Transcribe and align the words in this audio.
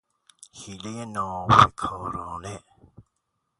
حیلهی 0.59 1.05
نابکارانه 1.15 2.55